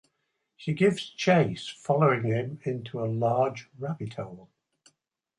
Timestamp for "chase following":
1.11-2.23